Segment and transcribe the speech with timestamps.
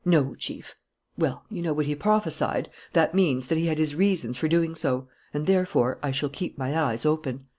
[0.03, 0.75] "No, Chief."
[1.15, 2.71] "Well, you know what he prophesied.
[2.93, 5.07] That means that he had his reasons for doing so.
[5.31, 7.45] And therefore I shall keep my eyes open."